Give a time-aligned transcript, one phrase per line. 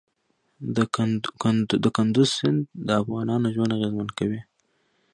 [1.95, 4.41] کندز سیند د افغانانو ژوند اغېزمن کوي.